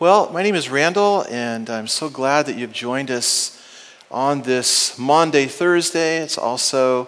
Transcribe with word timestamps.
Well, 0.00 0.32
my 0.32 0.42
name 0.42 0.54
is 0.54 0.70
Randall, 0.70 1.26
and 1.28 1.68
I'm 1.68 1.86
so 1.86 2.08
glad 2.08 2.46
that 2.46 2.56
you've 2.56 2.72
joined 2.72 3.10
us 3.10 3.62
on 4.10 4.40
this 4.40 4.98
Maundy, 4.98 5.44
Thursday. 5.44 6.22
It's 6.22 6.38
also 6.38 7.06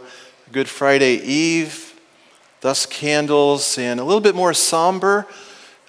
Good 0.52 0.68
Friday 0.68 1.14
Eve, 1.14 1.98
thus 2.60 2.84
candles, 2.84 3.78
and 3.78 3.98
a 3.98 4.04
little 4.04 4.20
bit 4.20 4.34
more 4.34 4.52
somber 4.52 5.26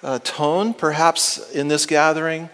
uh, 0.02 0.18
tone 0.20 0.72
perhaps 0.72 1.50
in 1.50 1.68
this 1.68 1.84
gathering. 1.84 2.48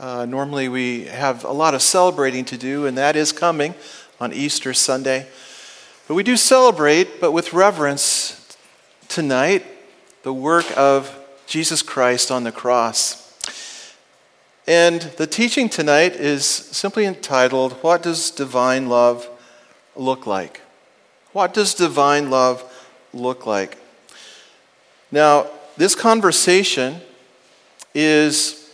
Uh, 0.00 0.24
normally, 0.24 0.68
we 0.68 1.04
have 1.04 1.44
a 1.44 1.52
lot 1.52 1.72
of 1.72 1.80
celebrating 1.80 2.44
to 2.46 2.58
do, 2.58 2.86
and 2.86 2.98
that 2.98 3.14
is 3.14 3.30
coming 3.30 3.72
on 4.18 4.32
Easter 4.32 4.74
Sunday. 4.74 5.28
But 6.08 6.14
we 6.14 6.24
do 6.24 6.36
celebrate, 6.36 7.20
but 7.20 7.30
with 7.30 7.52
reverence 7.52 8.56
tonight, 9.06 9.64
the 10.24 10.34
work 10.34 10.66
of 10.76 11.16
Jesus 11.46 11.82
Christ 11.82 12.32
on 12.32 12.42
the 12.42 12.50
cross. 12.50 13.21
And 14.66 15.02
the 15.02 15.26
teaching 15.26 15.68
tonight 15.68 16.14
is 16.14 16.44
simply 16.46 17.04
entitled, 17.04 17.72
What 17.82 18.02
Does 18.02 18.30
Divine 18.30 18.88
Love 18.88 19.28
Look 19.96 20.26
Like? 20.26 20.60
What 21.32 21.54
does 21.54 21.74
divine 21.74 22.30
love 22.30 22.62
look 23.14 23.46
like? 23.46 23.78
Now, 25.10 25.46
this 25.76 25.94
conversation 25.94 27.00
is 27.94 28.70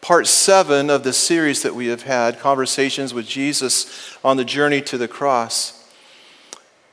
part 0.00 0.26
seven 0.26 0.90
of 0.90 1.04
the 1.04 1.12
series 1.12 1.62
that 1.62 1.74
we 1.74 1.86
have 1.86 2.02
had 2.02 2.40
Conversations 2.40 3.14
with 3.14 3.26
Jesus 3.26 4.16
on 4.24 4.36
the 4.36 4.44
journey 4.44 4.80
to 4.82 4.98
the 4.98 5.08
cross. 5.08 5.88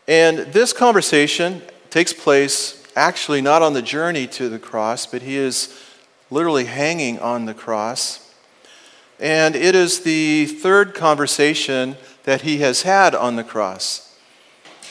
And 0.08 0.40
this 0.54 0.72
conversation 0.72 1.64
takes 1.90 2.14
place 2.14 2.84
actually 2.96 3.42
not 3.42 3.62
on 3.62 3.74
the 3.74 3.82
journey 3.82 4.28
to 4.28 4.50
the 4.50 4.60
cross, 4.60 5.08
but 5.08 5.24
he 5.24 5.36
is 5.36 5.84
literally 6.30 6.66
hanging 6.66 7.20
on 7.20 7.46
the 7.46 7.54
cross. 7.54 8.27
And 9.20 9.56
it 9.56 9.74
is 9.76 10.02
the 10.02 10.46
third 10.46 10.94
conversation 10.94 11.98
that 12.24 12.42
he 12.42 12.58
has 12.60 12.84
had 12.84 13.16
on 13.16 13.36
the 13.36 13.44
cross. 13.44 14.16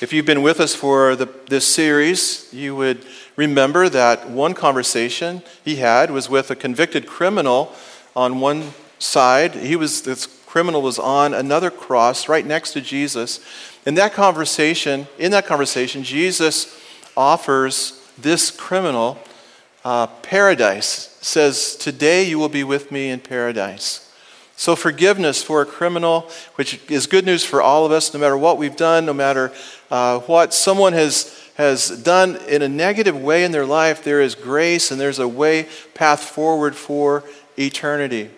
If 0.01 0.13
you've 0.13 0.27
been 0.27 0.43
with 0.43 0.61
us 0.61 0.75
for 0.75 1.17
the, 1.17 1.29
this 1.49 1.67
series, 1.67 2.53
you 2.53 2.75
would 2.77 3.07
remember 3.37 3.89
that 3.89 4.29
one 4.29 4.53
conversation 4.53 5.43
he 5.65 5.77
had 5.77 6.11
was 6.11 6.29
with 6.29 6.51
a 6.51 6.57
convicted 6.57 7.07
criminal 7.07 7.73
on 8.15 8.41
one 8.41 8.73
side. 8.99 9.55
He 9.55 9.77
was, 9.77 10.03
this 10.03 10.27
criminal 10.45 10.83
was 10.83 10.99
on 10.99 11.33
another 11.33 11.71
cross 11.71 12.29
right 12.29 12.45
next 12.45 12.73
to 12.73 12.81
Jesus. 12.81 13.41
In 13.87 13.95
that 13.95 14.13
conversation, 14.13 15.07
in 15.19 15.31
that 15.31 15.47
conversation, 15.47 16.03
Jesus 16.03 16.79
offers 17.17 18.03
this 18.19 18.51
criminal 18.51 19.19
uh, 19.85 20.09
paradise. 20.09 21.17
Says, 21.21 21.77
"Today 21.77 22.25
you 22.25 22.39
will 22.39 22.49
be 22.49 22.65
with 22.65 22.91
me 22.91 23.11
in 23.11 23.21
paradise." 23.21 24.06
So, 24.59 24.75
forgiveness 24.75 25.43
for 25.43 25.61
a 25.61 25.67
criminal, 25.67 26.31
which 26.55 26.81
is 26.91 27.07
good 27.07 27.27
news 27.27 27.45
for 27.45 27.61
all 27.61 27.85
of 27.85 27.93
us, 27.93 28.15
no 28.15 28.19
matter 28.19 28.39
what 28.39 28.57
we've 28.57 28.75
done, 28.75 29.05
no 29.05 29.13
matter 29.13 29.53
uh, 29.91 30.21
what 30.21 30.55
someone 30.55 30.95
has, 30.95 31.39
has 31.57 31.91
done 32.03 32.37
in 32.49 32.63
a 32.63 32.69
negative 32.69 33.21
way 33.21 33.45
in 33.45 33.53
their 33.53 33.67
life, 33.67 34.03
there 34.03 34.23
is 34.23 34.35
grace 34.35 34.91
and 34.91 34.99
there's 34.99 35.19
a 35.19 35.29
way, 35.29 35.69
path 35.93 36.21
forward 36.21 36.75
for 36.75 37.23
eternity. 37.59 38.31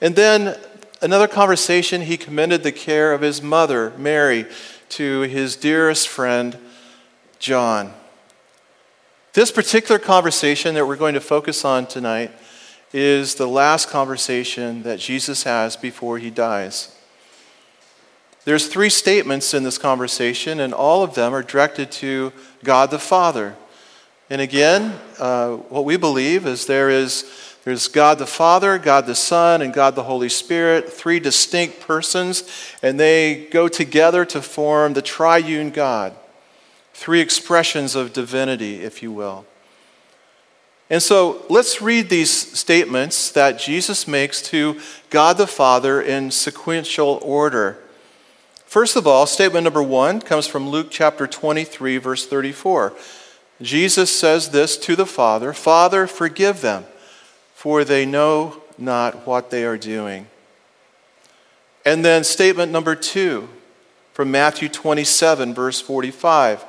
And 0.00 0.16
then 0.16 0.58
another 1.00 1.28
conversation, 1.28 2.02
he 2.02 2.16
commended 2.16 2.64
the 2.64 2.72
care 2.72 3.12
of 3.12 3.20
his 3.20 3.40
mother, 3.40 3.92
Mary, 3.96 4.46
to 4.90 5.20
his 5.22 5.54
dearest 5.54 6.08
friend, 6.08 6.58
John. 7.38 7.92
This 9.32 9.52
particular 9.52 10.00
conversation 10.00 10.74
that 10.74 10.88
we're 10.88 10.96
going 10.96 11.14
to 11.14 11.20
focus 11.20 11.64
on 11.64 11.86
tonight 11.86 12.32
is 12.92 13.34
the 13.34 13.46
last 13.46 13.88
conversation 13.90 14.82
that 14.82 14.98
Jesus 14.98 15.42
has 15.42 15.76
before 15.76 16.18
he 16.18 16.30
dies. 16.30 16.94
There's 18.44 18.66
three 18.66 18.88
statements 18.88 19.52
in 19.52 19.62
this 19.62 19.76
conversation, 19.76 20.58
and 20.60 20.72
all 20.72 21.02
of 21.02 21.14
them 21.14 21.34
are 21.34 21.42
directed 21.42 21.92
to 21.92 22.32
God 22.64 22.90
the 22.90 22.98
Father. 22.98 23.56
And 24.30 24.40
again, 24.40 24.98
uh, 25.18 25.56
what 25.56 25.84
we 25.84 25.96
believe 25.96 26.46
is 26.46 26.66
there 26.66 26.88
is 26.88 27.30
there's 27.64 27.88
God 27.88 28.18
the 28.18 28.26
Father, 28.26 28.78
God 28.78 29.04
the 29.04 29.14
Son, 29.14 29.60
and 29.60 29.74
God 29.74 29.94
the 29.94 30.04
Holy 30.04 30.30
Spirit, 30.30 30.90
three 30.90 31.20
distinct 31.20 31.80
persons, 31.80 32.44
and 32.82 32.98
they 32.98 33.46
go 33.50 33.68
together 33.68 34.24
to 34.24 34.40
form 34.40 34.94
the 34.94 35.02
triune 35.02 35.68
God. 35.68 36.14
Three 36.94 37.20
expressions 37.20 37.94
of 37.94 38.14
divinity, 38.14 38.80
if 38.80 39.02
you 39.02 39.12
will. 39.12 39.44
And 40.90 41.02
so 41.02 41.44
let's 41.50 41.82
read 41.82 42.08
these 42.08 42.30
statements 42.30 43.30
that 43.32 43.58
Jesus 43.58 44.08
makes 44.08 44.40
to 44.42 44.80
God 45.10 45.36
the 45.36 45.46
Father 45.46 46.00
in 46.00 46.30
sequential 46.30 47.20
order. 47.22 47.78
First 48.64 48.96
of 48.96 49.06
all, 49.06 49.26
statement 49.26 49.64
number 49.64 49.82
one 49.82 50.20
comes 50.20 50.46
from 50.46 50.68
Luke 50.68 50.88
chapter 50.90 51.26
23, 51.26 51.98
verse 51.98 52.26
34. 52.26 52.94
Jesus 53.60 54.14
says 54.14 54.50
this 54.50 54.76
to 54.78 54.96
the 54.96 55.06
Father 55.06 55.52
Father, 55.52 56.06
forgive 56.06 56.60
them, 56.60 56.86
for 57.54 57.84
they 57.84 58.06
know 58.06 58.62
not 58.78 59.26
what 59.26 59.50
they 59.50 59.64
are 59.64 59.78
doing. 59.78 60.26
And 61.84 62.04
then 62.04 62.24
statement 62.24 62.72
number 62.72 62.94
two 62.94 63.48
from 64.12 64.30
Matthew 64.30 64.68
27, 64.68 65.54
verse 65.54 65.80
45. 65.80 66.64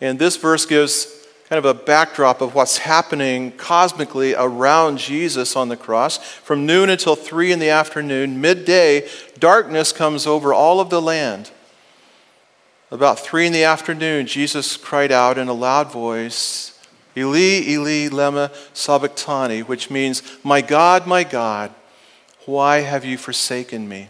And 0.00 0.18
this 0.18 0.36
verse 0.36 0.64
gives 0.64 1.19
kind 1.50 1.58
of 1.58 1.64
a 1.64 1.82
backdrop 1.82 2.40
of 2.40 2.54
what's 2.54 2.78
happening 2.78 3.50
cosmically 3.50 4.36
around 4.36 4.98
Jesus 4.98 5.56
on 5.56 5.68
the 5.68 5.76
cross. 5.76 6.16
From 6.16 6.64
noon 6.64 6.88
until 6.88 7.16
three 7.16 7.50
in 7.50 7.58
the 7.58 7.70
afternoon, 7.70 8.40
midday, 8.40 9.08
darkness 9.36 9.90
comes 9.90 10.28
over 10.28 10.54
all 10.54 10.78
of 10.78 10.90
the 10.90 11.02
land. 11.02 11.50
About 12.92 13.18
three 13.18 13.48
in 13.48 13.52
the 13.52 13.64
afternoon, 13.64 14.28
Jesus 14.28 14.76
cried 14.76 15.10
out 15.10 15.38
in 15.38 15.48
a 15.48 15.52
loud 15.52 15.90
voice, 15.90 16.78
Eli, 17.16 17.68
Eli, 17.68 18.08
lema 18.08 18.54
sabachthani, 18.72 19.64
which 19.64 19.90
means, 19.90 20.22
My 20.44 20.60
God, 20.60 21.04
my 21.04 21.24
God, 21.24 21.74
why 22.46 22.82
have 22.82 23.04
you 23.04 23.18
forsaken 23.18 23.88
me? 23.88 24.06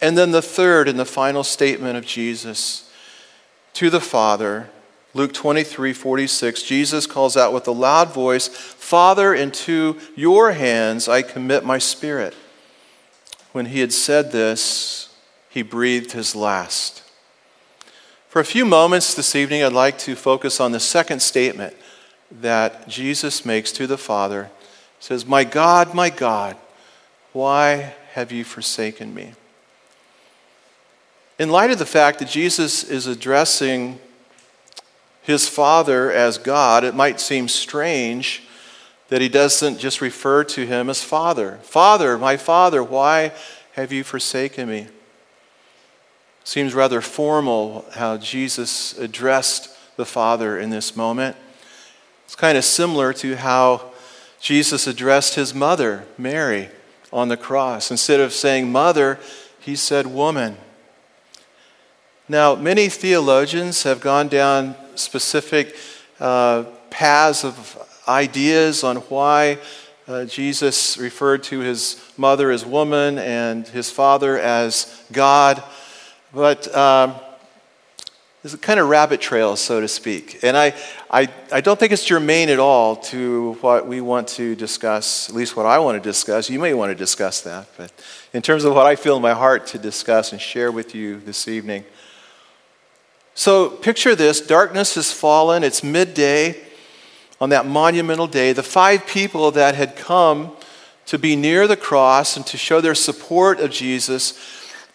And 0.00 0.16
then 0.16 0.30
the 0.30 0.40
third 0.40 0.86
and 0.86 1.00
the 1.00 1.04
final 1.04 1.42
statement 1.42 1.96
of 1.96 2.06
Jesus 2.06 2.88
to 3.74 3.90
the 3.90 4.00
Father 4.00 4.70
Luke 5.18 5.32
23 5.32 5.92
46, 5.92 6.62
Jesus 6.62 7.04
calls 7.04 7.36
out 7.36 7.52
with 7.52 7.66
a 7.66 7.72
loud 7.72 8.14
voice, 8.14 8.46
Father, 8.46 9.34
into 9.34 9.98
your 10.14 10.52
hands 10.52 11.08
I 11.08 11.22
commit 11.22 11.64
my 11.64 11.78
spirit. 11.78 12.34
When 13.50 13.66
he 13.66 13.80
had 13.80 13.92
said 13.92 14.30
this, 14.30 15.12
he 15.50 15.62
breathed 15.62 16.12
his 16.12 16.36
last. 16.36 17.02
For 18.28 18.38
a 18.38 18.44
few 18.44 18.64
moments 18.64 19.12
this 19.12 19.34
evening, 19.34 19.64
I'd 19.64 19.72
like 19.72 19.98
to 19.98 20.14
focus 20.14 20.60
on 20.60 20.70
the 20.70 20.78
second 20.78 21.20
statement 21.20 21.74
that 22.30 22.86
Jesus 22.86 23.44
makes 23.44 23.72
to 23.72 23.88
the 23.88 23.98
Father. 23.98 24.52
He 25.00 25.04
says, 25.04 25.26
My 25.26 25.42
God, 25.42 25.94
my 25.94 26.10
God, 26.10 26.56
why 27.32 27.94
have 28.12 28.30
you 28.30 28.44
forsaken 28.44 29.12
me? 29.14 29.32
In 31.40 31.50
light 31.50 31.72
of 31.72 31.80
the 31.80 31.86
fact 31.86 32.20
that 32.20 32.28
Jesus 32.28 32.84
is 32.84 33.08
addressing 33.08 33.98
his 35.28 35.46
Father 35.46 36.10
as 36.10 36.38
God, 36.38 36.84
it 36.84 36.94
might 36.94 37.20
seem 37.20 37.48
strange 37.48 38.44
that 39.08 39.20
he 39.20 39.28
doesn't 39.28 39.78
just 39.78 40.00
refer 40.00 40.42
to 40.42 40.64
him 40.64 40.88
as 40.88 41.04
Father. 41.04 41.58
Father, 41.62 42.16
my 42.16 42.38
Father, 42.38 42.82
why 42.82 43.32
have 43.72 43.92
you 43.92 44.04
forsaken 44.04 44.70
me? 44.70 44.86
Seems 46.44 46.72
rather 46.72 47.02
formal 47.02 47.84
how 47.92 48.16
Jesus 48.16 48.96
addressed 48.96 49.68
the 49.98 50.06
Father 50.06 50.58
in 50.58 50.70
this 50.70 50.96
moment. 50.96 51.36
It's 52.24 52.34
kind 52.34 52.56
of 52.56 52.64
similar 52.64 53.12
to 53.12 53.36
how 53.36 53.92
Jesus 54.40 54.86
addressed 54.86 55.34
his 55.34 55.54
mother, 55.54 56.06
Mary, 56.16 56.70
on 57.12 57.28
the 57.28 57.36
cross. 57.36 57.90
Instead 57.90 58.20
of 58.20 58.32
saying 58.32 58.72
mother, 58.72 59.18
he 59.60 59.76
said 59.76 60.06
woman. 60.06 60.56
Now, 62.30 62.54
many 62.54 62.88
theologians 62.88 63.82
have 63.82 64.00
gone 64.00 64.28
down 64.28 64.74
specific 64.98 65.76
uh, 66.20 66.64
paths 66.90 67.44
of 67.44 67.78
ideas 68.08 68.84
on 68.84 68.96
why 68.96 69.58
uh, 70.06 70.24
Jesus 70.24 70.96
referred 70.96 71.42
to 71.44 71.60
his 71.60 72.02
mother 72.16 72.50
as 72.50 72.64
woman 72.64 73.18
and 73.18 73.68
his 73.68 73.90
father 73.90 74.38
as 74.38 75.04
God. 75.12 75.62
But 76.32 76.74
um, 76.74 77.14
there's 78.42 78.54
a 78.54 78.58
kind 78.58 78.80
of 78.80 78.88
rabbit 78.88 79.20
trail, 79.20 79.56
so 79.56 79.80
to 79.80 79.88
speak. 79.88 80.42
And 80.42 80.56
I, 80.56 80.74
I, 81.10 81.28
I 81.52 81.60
don't 81.60 81.78
think 81.78 81.92
it's 81.92 82.04
germane 82.04 82.48
at 82.48 82.58
all 82.58 82.96
to 82.96 83.54
what 83.60 83.86
we 83.86 84.00
want 84.00 84.28
to 84.28 84.54
discuss, 84.54 85.28
at 85.28 85.34
least 85.34 85.56
what 85.56 85.66
I 85.66 85.78
want 85.80 86.02
to 86.02 86.08
discuss. 86.08 86.48
You 86.48 86.58
may 86.58 86.72
want 86.72 86.90
to 86.90 86.94
discuss 86.94 87.42
that. 87.42 87.66
But 87.76 87.92
in 88.32 88.40
terms 88.40 88.64
of 88.64 88.74
what 88.74 88.86
I 88.86 88.96
feel 88.96 89.16
in 89.16 89.22
my 89.22 89.34
heart 89.34 89.66
to 89.68 89.78
discuss 89.78 90.32
and 90.32 90.40
share 90.40 90.72
with 90.72 90.94
you 90.94 91.20
this 91.20 91.48
evening, 91.48 91.84
so 93.38 93.70
picture 93.70 94.16
this 94.16 94.40
darkness 94.40 94.96
has 94.96 95.12
fallen, 95.12 95.62
it's 95.62 95.84
midday. 95.84 96.60
on 97.40 97.50
that 97.50 97.66
monumental 97.66 98.26
day, 98.26 98.52
the 98.52 98.64
five 98.64 99.06
people 99.06 99.52
that 99.52 99.76
had 99.76 99.94
come 99.94 100.56
to 101.06 101.20
be 101.20 101.36
near 101.36 101.68
the 101.68 101.76
cross 101.76 102.36
and 102.36 102.44
to 102.48 102.56
show 102.56 102.80
their 102.80 102.96
support 102.96 103.60
of 103.60 103.70
Jesus 103.70 104.36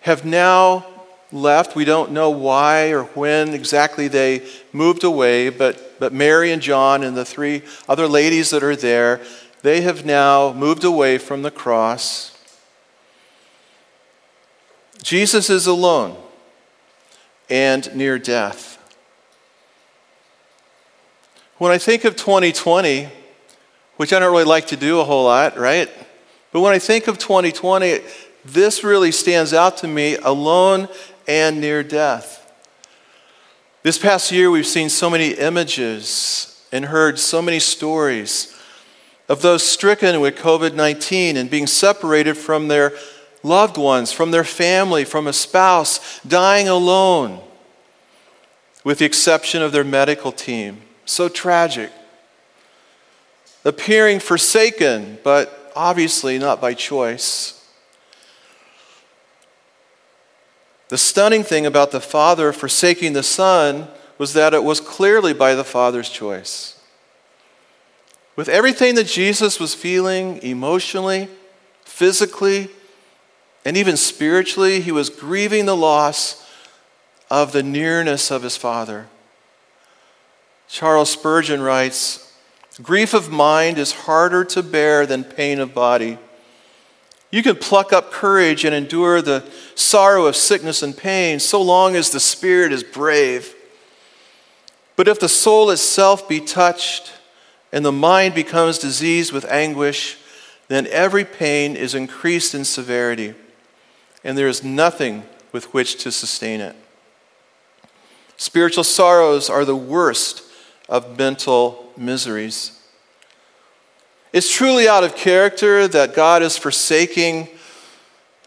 have 0.02 0.26
now 0.26 0.86
left. 1.32 1.74
We 1.74 1.86
don't 1.86 2.12
know 2.12 2.30
why 2.32 2.90
or 2.90 3.06
when 3.06 3.54
exactly 3.54 4.10
they 4.10 4.46
moved 4.74 5.06
away, 5.06 5.48
but, 5.48 5.98
but 5.98 6.12
Mary 6.12 6.52
and 6.52 6.62
John 6.62 7.02
and 7.02 7.16
the 7.16 7.24
three 7.24 7.62
other 7.88 8.10
ladies 8.10 8.50
that 8.50 8.62
are 8.62 8.76
there, 8.76 9.22
they 9.62 9.80
have 9.84 10.06
now 10.06 10.52
moved 10.52 10.84
away 10.84 11.18
from 11.18 11.44
the 11.44 11.52
cross. 11.52 12.38
Jesus 15.02 15.50
is 15.50 15.66
alone 15.66 16.18
and 17.50 17.94
near 17.96 18.18
death. 18.18 18.78
When 21.58 21.72
I 21.72 21.78
think 21.78 22.04
of 22.04 22.16
2020, 22.16 23.10
which 23.98 24.12
I 24.12 24.20
don't 24.20 24.32
really 24.32 24.44
like 24.44 24.68
to 24.68 24.76
do 24.76 25.00
a 25.00 25.04
whole 25.04 25.26
lot, 25.26 25.58
right? 25.58 25.90
But 26.52 26.62
when 26.62 26.74
I 26.74 26.80
think 26.80 27.08
of 27.08 27.18
2020, 27.18 28.00
this 28.46 28.84
really 28.84 29.12
stands 29.12 29.54
out 29.54 29.78
to 29.78 29.88
me 29.88 30.16
alone 30.18 30.88
and 31.28 31.62
near 31.62 31.84
death. 31.84 32.40
This 33.84 33.98
past 33.98 34.32
year, 34.32 34.50
we've 34.50 34.68
seen 34.68 34.90
so 34.90 35.10
many 35.10 35.30
images 35.32 36.66
and 36.72 36.86
heard 36.86 37.20
so 37.20 37.42
many 37.42 37.60
stories 37.60 38.58
of 39.30 39.42
those 39.42 39.64
stricken 39.64 40.20
with 40.22 40.36
COVID 40.36 40.74
19 40.74 41.38
and 41.38 41.50
being 41.50 41.68
separated 41.68 42.36
from 42.36 42.68
their 42.68 42.94
loved 43.44 43.78
ones, 43.78 44.12
from 44.12 44.32
their 44.32 44.44
family, 44.44 45.06
from 45.06 45.28
a 45.28 45.34
spouse, 45.34 46.20
dying 46.22 46.68
alone, 46.68 47.42
with 48.84 49.00
the 49.00 49.06
exception 49.06 49.62
of 49.62 49.72
their 49.72 49.84
medical 49.84 50.32
team. 50.32 50.82
So 51.06 51.30
tragic. 51.30 51.92
Appearing 53.66 54.20
forsaken, 54.20 55.20
but 55.24 55.72
obviously 55.76 56.40
not 56.40 56.60
by 56.60 56.74
choice. 56.74 57.60
The 60.90 60.98
stunning 60.98 61.44
thing 61.44 61.66
about 61.66 61.92
the 61.92 62.02
Father 62.02 62.54
forsaking 62.54 63.14
the 63.14 63.24
Son 63.24 63.88
was 64.18 64.34
that 64.34 64.54
it 64.54 64.64
was 64.64 64.80
clearly 64.80 65.34
by 65.34 65.56
the 65.56 65.64
Father's 65.64 66.10
choice. 66.10 66.80
With 68.36 68.50
everything 68.50 68.96
that 68.96 69.08
Jesus 69.08 69.60
was 69.60 69.74
feeling 69.74 70.42
emotionally, 70.44 71.30
physically, 71.84 72.70
and 73.66 73.78
even 73.78 73.98
spiritually, 73.98 74.82
he 74.82 74.92
was 74.92 75.10
grieving 75.10 75.66
the 75.66 75.76
loss 75.76 76.46
of 77.30 77.52
the 77.52 77.64
nearness 77.64 78.30
of 78.32 78.44
his 78.44 78.58
Father. 78.58 79.08
Charles 80.68 81.10
Spurgeon 81.10 81.62
writes 81.62 82.32
Grief 82.82 83.14
of 83.14 83.32
mind 83.32 83.78
is 83.78 83.92
harder 83.92 84.44
to 84.46 84.64
bear 84.64 85.06
than 85.06 85.24
pain 85.24 85.60
of 85.60 85.74
body. 85.74 86.18
You 87.32 87.42
can 87.42 87.56
pluck 87.56 87.94
up 87.94 88.12
courage 88.12 88.66
and 88.66 88.76
endure 88.76 89.22
the 89.22 89.44
sorrow 89.76 90.26
of 90.26 90.36
sickness 90.36 90.84
and 90.84 90.96
pain 90.96 91.40
so 91.40 91.62
long 91.62 91.96
as 91.96 92.12
the 92.12 92.20
spirit 92.20 92.72
is 92.72 92.84
brave. 92.84 93.56
But 94.96 95.08
if 95.08 95.20
the 95.20 95.30
soul 95.30 95.72
itself 95.72 96.28
be 96.28 96.40
touched 96.40 97.12
and 97.72 97.84
the 97.84 97.92
mind 97.92 98.36
becomes 98.36 98.78
diseased 98.78 99.32
with 99.32 99.46
anguish, 99.46 100.18
then 100.68 100.88
every 100.88 101.26
pain 101.26 101.76
is 101.76 101.96
increased 101.96 102.54
in 102.54 102.66
severity, 102.66 103.34
and 104.24 104.38
there 104.38 104.48
is 104.48 104.64
nothing 104.64 105.24
with 105.52 105.74
which 105.74 105.98
to 106.04 106.12
sustain 106.12 106.62
it. 106.62 106.76
Spiritual 108.38 108.84
sorrows 108.84 109.50
are 109.50 109.66
the 109.66 109.76
worst 109.76 110.44
of 110.90 111.18
mental 111.18 111.92
miseries. 111.96 112.80
It's 114.32 114.52
truly 114.52 114.88
out 114.88 115.04
of 115.04 115.16
character 115.16 115.88
that 115.88 116.16
God 116.16 116.42
is 116.42 116.58
forsaking 116.58 117.50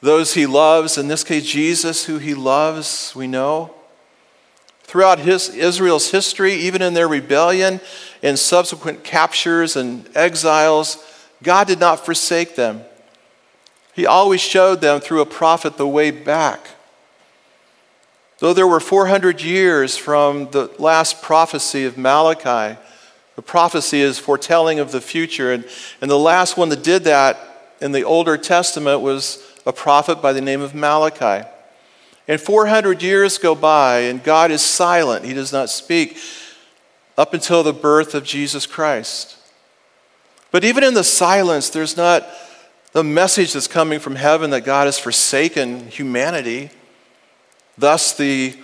those 0.01 0.35
he 0.35 0.47
loves, 0.47 0.99
in 0.99 1.09
this 1.09 1.25
case, 1.25 1.45
Jesus, 1.45 2.05
who 2.05 2.19
he 2.19 2.35
loves, 2.35 3.13
we 3.17 3.27
know. 3.27 3.75
Throughout 4.83 5.19
his, 5.19 5.49
Israel's 5.49 6.11
history, 6.11 6.53
even 6.55 6.83
in 6.83 6.95
their 6.95 7.09
rebellion 7.09 7.81
and 8.23 8.39
subsequent 8.39 9.05
captures 9.05 9.75
and 9.75 10.09
exiles, 10.17 11.05
God 11.43 11.67
did 11.67 11.81
not 11.81 12.05
forsake 12.05 12.57
them. 12.57 12.85
He 13.97 14.05
always 14.05 14.43
showed 14.43 14.83
them 14.83 15.01
through 15.01 15.23
a 15.23 15.27
prophet 15.27 15.79
the 15.79 15.89
way 15.89 16.11
back. 16.11 16.69
Though 18.41 18.53
there 18.53 18.67
were 18.67 18.79
400 18.79 19.41
years 19.41 19.97
from 19.97 20.51
the 20.51 20.71
last 20.79 21.23
prophecy 21.23 21.87
of 21.87 21.97
Malachi, 21.97 22.79
the 23.37 23.43
prophecy 23.43 24.03
is 24.03 24.19
foretelling 24.19 24.81
of 24.81 24.93
the 24.93 25.01
future. 25.01 25.51
And, 25.51 25.65
and 26.03 26.11
the 26.11 26.19
last 26.19 26.59
one 26.59 26.69
that 26.69 26.85
did 26.85 27.05
that 27.05 27.73
in 27.81 27.93
the 27.93 28.05
Older 28.05 28.37
Testament 28.37 29.01
was 29.01 29.43
a 29.65 29.73
prophet 29.73 30.21
by 30.21 30.35
the 30.35 30.43
name 30.43 30.61
of 30.61 30.75
Malachi. 30.75 31.49
And 32.29 32.39
400 32.39 33.03
years 33.03 33.39
go 33.39 33.55
by, 33.55 34.01
and 34.01 34.23
God 34.23 34.51
is 34.51 34.61
silent. 34.61 35.25
He 35.25 35.33
does 35.33 35.55
not 35.55 35.71
speak 35.71 36.19
up 37.17 37.33
until 37.33 37.63
the 37.63 37.73
birth 37.73 38.15
of 38.15 38.25
Jesus 38.25 38.67
Christ. 38.67 39.39
But 40.51 40.65
even 40.65 40.85
in 40.85 40.93
the 40.93 41.05
silence, 41.05 41.71
there's 41.71 41.97
not 41.97 42.27
the 42.97 43.05
message 43.05 43.53
that's 43.53 43.69
coming 43.69 44.01
from 44.01 44.15
heaven 44.17 44.49
that 44.49 44.63
God 44.63 44.87
has 44.87 44.99
forsaken 44.99 45.89
humanity. 45.89 46.71
Thus, 47.77 48.17
the 48.17 48.59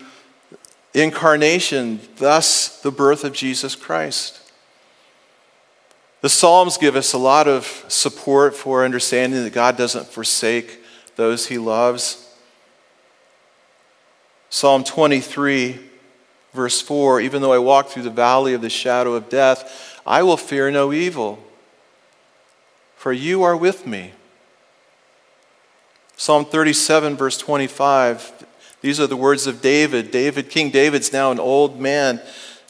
incarnation, 0.94 2.00
thus, 2.16 2.80
the 2.80 2.90
birth 2.90 3.24
of 3.24 3.34
Jesus 3.34 3.76
Christ. 3.76 4.40
The 6.22 6.30
Psalms 6.30 6.78
give 6.78 6.96
us 6.96 7.12
a 7.12 7.18
lot 7.18 7.46
of 7.46 7.84
support 7.88 8.56
for 8.56 8.86
understanding 8.86 9.44
that 9.44 9.52
God 9.52 9.76
doesn't 9.76 10.06
forsake 10.06 10.78
those 11.16 11.48
he 11.48 11.58
loves. 11.58 12.34
Psalm 14.48 14.82
23, 14.82 15.78
verse 16.54 16.80
4 16.80 17.20
Even 17.20 17.42
though 17.42 17.52
I 17.52 17.58
walk 17.58 17.88
through 17.88 18.04
the 18.04 18.08
valley 18.08 18.54
of 18.54 18.62
the 18.62 18.70
shadow 18.70 19.12
of 19.12 19.28
death, 19.28 20.00
I 20.06 20.22
will 20.22 20.38
fear 20.38 20.70
no 20.70 20.90
evil, 20.90 21.38
for 22.96 23.12
you 23.12 23.42
are 23.42 23.54
with 23.54 23.86
me. 23.86 24.12
Psalm 26.16 26.44
37, 26.44 27.16
verse 27.16 27.38
25 27.38 28.42
these 28.82 28.98
are 28.98 29.06
the 29.06 29.16
words 29.16 29.46
of 29.46 29.62
David. 29.62 30.10
David, 30.10 30.50
King 30.50 30.70
David's 30.70 31.12
now 31.12 31.30
an 31.30 31.38
old 31.38 31.80
man. 31.80 32.20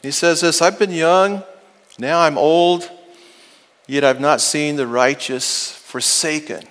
He 0.01 0.11
says 0.11 0.41
this 0.41 0.61
I've 0.61 0.79
been 0.79 0.91
young, 0.91 1.43
now 1.97 2.21
I'm 2.21 2.37
old, 2.37 2.89
yet 3.87 4.03
I've 4.03 4.21
not 4.21 4.39
seen 4.39 4.75
the 4.75 4.87
righteous 4.87 5.71
forsaken. 5.71 6.63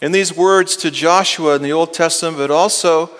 In 0.00 0.12
these 0.12 0.34
words 0.36 0.76
to 0.76 0.90
Joshua 0.90 1.56
in 1.56 1.62
the 1.62 1.72
Old 1.72 1.92
Testament, 1.92 2.36
but 2.36 2.50
also 2.50 3.10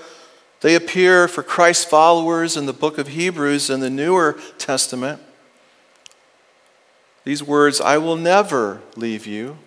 they 0.61 0.75
appear 0.75 1.26
for 1.26 1.43
Christ's 1.43 1.87
followers 1.87 2.57
in 2.57 2.66
the 2.66 2.73
book 2.73 2.99
of 2.99 3.09
Hebrews 3.09 3.71
in 3.71 3.81
the 3.81 3.90
Newer 3.90 4.38
Testament. 4.59 5.21
These 7.25 7.43
words, 7.43 7.81
I 7.81 7.99
will 7.99 8.16
never 8.16 8.83
leave 8.95 9.26
you 9.26 9.59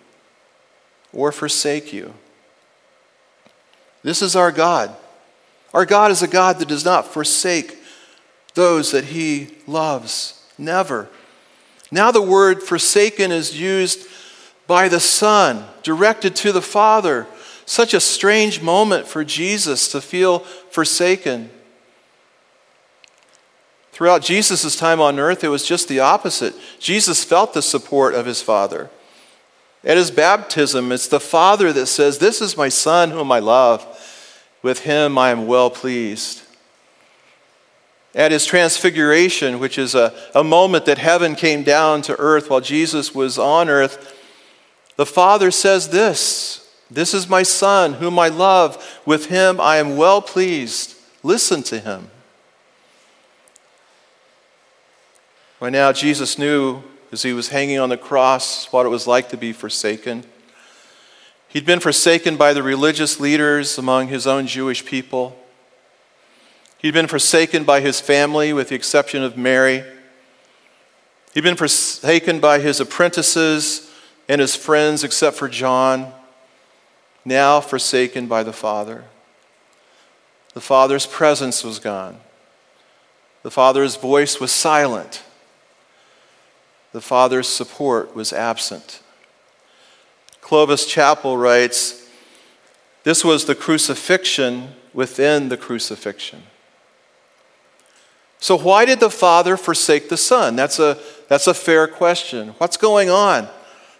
or 1.12 1.32
forsake 1.32 1.92
you. 1.92 2.14
This 4.02 4.22
is 4.22 4.34
our 4.36 4.52
God. 4.52 4.94
Our 5.74 5.84
God 5.84 6.10
is 6.10 6.22
a 6.22 6.28
God 6.28 6.58
that 6.58 6.68
does 6.68 6.84
not 6.84 7.06
forsake 7.06 7.78
those 8.54 8.92
that 8.92 9.06
he 9.06 9.48
loves. 9.66 10.42
Never. 10.58 11.08
Now, 11.90 12.10
the 12.10 12.22
word 12.22 12.62
forsaken 12.62 13.32
is 13.32 13.60
used 13.60 14.06
by 14.66 14.88
the 14.88 15.00
Son, 15.00 15.64
directed 15.82 16.36
to 16.36 16.52
the 16.52 16.62
Father. 16.62 17.26
Such 17.66 17.94
a 17.94 18.00
strange 18.00 18.62
moment 18.62 19.06
for 19.06 19.24
Jesus 19.24 19.90
to 19.92 20.00
feel 20.00 20.40
forsaken. 20.40 21.50
Throughout 23.92 24.22
Jesus' 24.22 24.76
time 24.76 25.00
on 25.00 25.18
earth, 25.18 25.44
it 25.44 25.48
was 25.48 25.66
just 25.66 25.88
the 25.88 26.00
opposite. 26.00 26.54
Jesus 26.78 27.22
felt 27.22 27.52
the 27.52 27.62
support 27.62 28.14
of 28.14 28.26
his 28.26 28.40
Father. 28.40 28.90
At 29.82 29.96
his 29.96 30.10
baptism, 30.10 30.92
it's 30.92 31.08
the 31.08 31.20
Father 31.20 31.72
that 31.72 31.86
says, 31.86 32.18
This 32.18 32.40
is 32.40 32.56
my 32.56 32.68
Son 32.68 33.10
whom 33.10 33.32
I 33.32 33.38
love. 33.38 33.86
With 34.62 34.80
him 34.80 35.16
I 35.16 35.30
am 35.30 35.46
well 35.46 35.70
pleased. 35.70 36.42
At 38.14 38.32
his 38.32 38.44
transfiguration, 38.44 39.58
which 39.58 39.78
is 39.78 39.94
a, 39.94 40.12
a 40.34 40.44
moment 40.44 40.84
that 40.84 40.98
heaven 40.98 41.34
came 41.34 41.62
down 41.62 42.02
to 42.02 42.16
earth 42.18 42.50
while 42.50 42.60
Jesus 42.60 43.14
was 43.14 43.38
on 43.38 43.68
earth, 43.68 44.16
the 44.96 45.06
Father 45.06 45.50
says 45.50 45.88
this 45.88 46.68
This 46.90 47.14
is 47.14 47.28
my 47.28 47.42
Son, 47.42 47.94
whom 47.94 48.18
I 48.18 48.28
love. 48.28 49.00
With 49.06 49.26
him 49.26 49.60
I 49.60 49.76
am 49.76 49.96
well 49.96 50.20
pleased. 50.20 50.94
Listen 51.22 51.62
to 51.64 51.78
him. 51.78 52.10
By 55.58 55.70
now, 55.70 55.92
Jesus 55.92 56.38
knew 56.38 56.82
as 57.12 57.22
he 57.22 57.32
was 57.32 57.48
hanging 57.48 57.78
on 57.78 57.88
the 57.88 57.96
cross 57.96 58.72
what 58.72 58.86
it 58.86 58.90
was 58.90 59.06
like 59.06 59.28
to 59.30 59.36
be 59.36 59.52
forsaken. 59.52 60.24
He'd 61.48 61.66
been 61.66 61.80
forsaken 61.80 62.36
by 62.36 62.52
the 62.52 62.62
religious 62.62 63.18
leaders 63.18 63.76
among 63.76 64.08
his 64.08 64.26
own 64.26 64.46
Jewish 64.46 64.84
people. 64.84 65.36
He'd 66.78 66.94
been 66.94 67.08
forsaken 67.08 67.64
by 67.64 67.80
his 67.80 68.00
family, 68.00 68.52
with 68.52 68.68
the 68.68 68.76
exception 68.76 69.22
of 69.22 69.36
Mary. 69.36 69.84
He'd 71.34 71.42
been 71.42 71.56
forsaken 71.56 72.40
by 72.40 72.60
his 72.60 72.80
apprentices 72.80 73.90
and 74.28 74.40
his 74.40 74.54
friends, 74.54 75.02
except 75.02 75.36
for 75.36 75.48
John, 75.48 76.12
now 77.24 77.60
forsaken 77.60 78.28
by 78.28 78.44
the 78.44 78.52
Father. 78.52 79.04
The 80.54 80.60
Father's 80.60 81.06
presence 81.06 81.64
was 81.64 81.78
gone. 81.80 82.18
The 83.42 83.50
Father's 83.50 83.96
voice 83.96 84.40
was 84.40 84.52
silent. 84.52 85.22
The 86.92 87.00
Father's 87.00 87.48
support 87.48 88.14
was 88.14 88.32
absent. 88.32 89.00
Clovis 90.40 90.86
Chappell 90.86 91.36
writes 91.36 92.08
This 93.04 93.24
was 93.24 93.44
the 93.44 93.54
crucifixion 93.54 94.74
within 94.92 95.48
the 95.48 95.56
crucifixion. 95.56 96.42
So, 98.40 98.56
why 98.56 98.86
did 98.86 99.00
the 99.00 99.10
Father 99.10 99.56
forsake 99.56 100.08
the 100.08 100.16
Son? 100.16 100.56
That's 100.56 100.78
a, 100.78 100.98
that's 101.28 101.46
a 101.46 101.54
fair 101.54 101.86
question. 101.86 102.48
What's 102.58 102.76
going 102.76 103.10
on? 103.10 103.48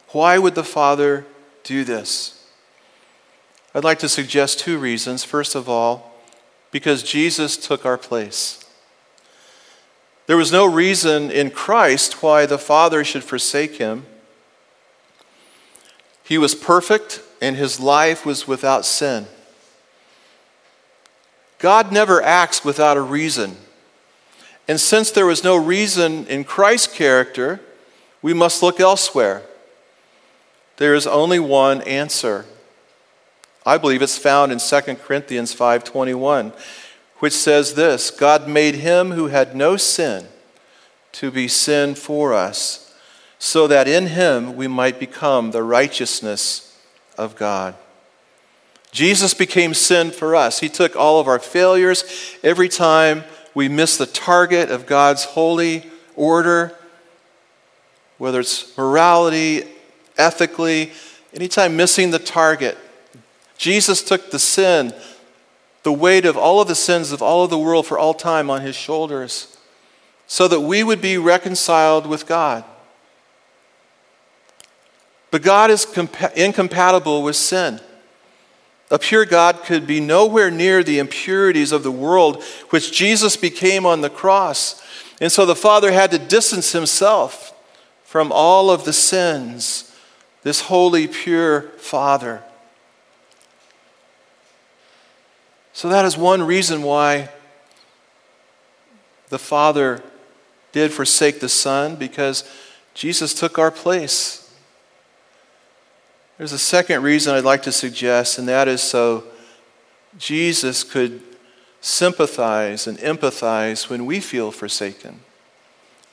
Why 0.08 0.38
would 0.38 0.54
the 0.54 0.64
Father 0.64 1.26
do 1.62 1.84
this? 1.84 2.48
I'd 3.74 3.84
like 3.84 3.98
to 4.00 4.08
suggest 4.08 4.58
two 4.58 4.78
reasons. 4.78 5.22
First 5.22 5.54
of 5.54 5.68
all, 5.68 6.14
because 6.70 7.02
Jesus 7.02 7.56
took 7.56 7.84
our 7.84 7.98
place. 7.98 8.59
There 10.30 10.36
was 10.36 10.52
no 10.52 10.64
reason 10.64 11.32
in 11.32 11.50
Christ 11.50 12.22
why 12.22 12.46
the 12.46 12.56
Father 12.56 13.02
should 13.02 13.24
forsake 13.24 13.78
him. 13.78 14.06
He 16.22 16.38
was 16.38 16.54
perfect 16.54 17.20
and 17.42 17.56
his 17.56 17.80
life 17.80 18.24
was 18.24 18.46
without 18.46 18.86
sin. 18.86 19.26
God 21.58 21.90
never 21.90 22.22
acts 22.22 22.64
without 22.64 22.96
a 22.96 23.00
reason. 23.00 23.56
And 24.68 24.78
since 24.78 25.10
there 25.10 25.26
was 25.26 25.42
no 25.42 25.56
reason 25.56 26.28
in 26.28 26.44
Christ's 26.44 26.96
character, 26.96 27.60
we 28.22 28.32
must 28.32 28.62
look 28.62 28.78
elsewhere. 28.78 29.42
There 30.76 30.94
is 30.94 31.08
only 31.08 31.40
one 31.40 31.82
answer. 31.82 32.46
I 33.66 33.78
believe 33.78 34.00
it's 34.00 34.16
found 34.16 34.52
in 34.52 34.60
2 34.60 35.00
Corinthians 35.00 35.52
5:21, 35.52 36.52
which 37.20 37.32
says 37.32 37.74
this, 37.74 38.10
God 38.10 38.48
made 38.48 38.76
him 38.76 39.12
who 39.12 39.28
had 39.28 39.54
no 39.54 39.76
sin 39.76 40.26
to 41.12 41.30
be 41.30 41.48
sin 41.48 41.94
for 41.94 42.34
us, 42.34 42.94
so 43.38 43.66
that 43.66 43.88
in 43.88 44.08
him 44.08 44.56
we 44.56 44.66
might 44.66 44.98
become 44.98 45.50
the 45.50 45.62
righteousness 45.62 46.78
of 47.16 47.36
God. 47.36 47.74
Jesus 48.92 49.34
became 49.34 49.72
sin 49.74 50.10
for 50.10 50.34
us. 50.34 50.60
He 50.60 50.68
took 50.68 50.96
all 50.96 51.20
of 51.20 51.28
our 51.28 51.38
failures 51.38 52.04
every 52.42 52.68
time 52.68 53.24
we 53.54 53.68
miss 53.68 53.96
the 53.96 54.06
target 54.06 54.70
of 54.70 54.86
God's 54.86 55.24
holy 55.24 55.84
order, 56.16 56.76
whether 58.18 58.40
it's 58.40 58.76
morality, 58.76 59.64
ethically, 60.16 60.92
anytime 61.32 61.76
missing 61.76 62.10
the 62.10 62.18
target. 62.18 62.76
Jesus 63.56 64.02
took 64.02 64.30
the 64.30 64.38
sin, 64.38 64.92
the 65.82 65.92
weight 65.92 66.24
of 66.24 66.36
all 66.36 66.60
of 66.60 66.68
the 66.68 66.74
sins 66.74 67.12
of 67.12 67.22
all 67.22 67.44
of 67.44 67.50
the 67.50 67.58
world 67.58 67.86
for 67.86 67.98
all 67.98 68.14
time 68.14 68.50
on 68.50 68.60
his 68.62 68.76
shoulders 68.76 69.56
so 70.26 70.46
that 70.46 70.60
we 70.60 70.84
would 70.84 71.00
be 71.00 71.18
reconciled 71.18 72.06
with 72.06 72.26
God. 72.26 72.64
But 75.30 75.42
God 75.42 75.70
is 75.70 75.86
compa- 75.86 76.32
incompatible 76.34 77.22
with 77.22 77.36
sin. 77.36 77.80
A 78.90 78.98
pure 78.98 79.24
God 79.24 79.62
could 79.62 79.86
be 79.86 80.00
nowhere 80.00 80.50
near 80.50 80.82
the 80.82 80.98
impurities 80.98 81.72
of 81.72 81.82
the 81.82 81.92
world 81.92 82.42
which 82.70 82.92
Jesus 82.92 83.36
became 83.36 83.86
on 83.86 84.00
the 84.00 84.10
cross. 84.10 84.82
And 85.20 85.30
so 85.30 85.46
the 85.46 85.56
Father 85.56 85.92
had 85.92 86.10
to 86.10 86.18
distance 86.18 86.72
himself 86.72 87.52
from 88.04 88.32
all 88.32 88.70
of 88.70 88.84
the 88.84 88.92
sins, 88.92 89.94
this 90.42 90.62
holy, 90.62 91.06
pure 91.06 91.62
Father. 91.78 92.42
So 95.72 95.88
that 95.88 96.04
is 96.04 96.16
one 96.16 96.42
reason 96.42 96.82
why 96.82 97.30
the 99.28 99.38
Father 99.38 100.02
did 100.72 100.92
forsake 100.92 101.40
the 101.40 101.48
Son, 101.48 101.96
because 101.96 102.44
Jesus 102.94 103.32
took 103.34 103.58
our 103.58 103.70
place. 103.70 104.52
There's 106.38 106.52
a 106.52 106.58
second 106.58 107.02
reason 107.02 107.34
I'd 107.34 107.44
like 107.44 107.62
to 107.64 107.72
suggest, 107.72 108.38
and 108.38 108.48
that 108.48 108.66
is 108.66 108.82
so 108.82 109.24
Jesus 110.18 110.84
could 110.84 111.22
sympathize 111.80 112.86
and 112.86 112.98
empathize 112.98 113.88
when 113.88 114.06
we 114.06 114.20
feel 114.20 114.50
forsaken. 114.50 115.20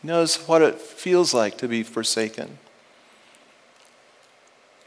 He 0.01 0.07
knows 0.07 0.35
what 0.47 0.61
it 0.61 0.79
feels 0.79 1.33
like 1.33 1.57
to 1.57 1.67
be 1.67 1.83
forsaken. 1.83 2.57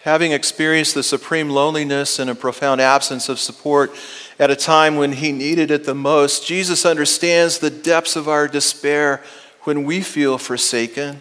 Having 0.02 0.32
experienced 0.32 0.94
the 0.94 1.02
supreme 1.02 1.50
loneliness 1.50 2.18
and 2.18 2.30
a 2.30 2.34
profound 2.34 2.80
absence 2.80 3.28
of 3.28 3.38
support 3.38 3.92
at 4.38 4.50
a 4.50 4.56
time 4.56 4.96
when 4.96 5.12
he 5.12 5.30
needed 5.30 5.70
it 5.70 5.84
the 5.84 5.94
most, 5.94 6.46
Jesus 6.46 6.86
understands 6.86 7.58
the 7.58 7.68
depths 7.68 8.16
of 8.16 8.26
our 8.26 8.48
despair 8.48 9.22
when 9.64 9.84
we 9.84 10.00
feel 10.00 10.38
forsaken. 10.38 11.20